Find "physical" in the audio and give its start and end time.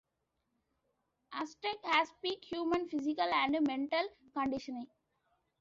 2.89-3.29